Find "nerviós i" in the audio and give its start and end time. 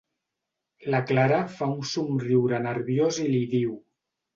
2.67-3.33